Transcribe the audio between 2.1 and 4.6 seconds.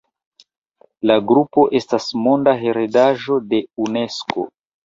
Monda heredaĵo de Unesko.